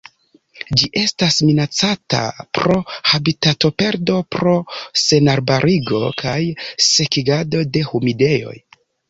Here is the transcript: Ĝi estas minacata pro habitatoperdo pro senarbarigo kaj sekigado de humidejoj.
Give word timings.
Ĝi 0.81 0.87
estas 0.99 1.35
minacata 1.49 2.21
pro 2.59 2.77
habitatoperdo 3.11 4.17
pro 4.37 4.55
senarbarigo 5.03 6.03
kaj 6.25 6.35
sekigado 6.89 7.63
de 7.79 7.87
humidejoj. 7.93 8.59